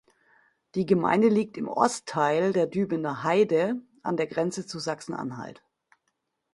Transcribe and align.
Die 0.73 0.87
Gemeinde 0.87 1.29
liegt 1.29 1.57
im 1.57 1.67
Ostteil 1.67 2.53
der 2.53 2.65
"Dübener 2.65 3.21
Heide" 3.21 3.79
an 4.01 4.17
der 4.17 4.25
Grenze 4.25 4.65
zu 4.65 4.79
Sachsen-Anhalt. 4.79 5.63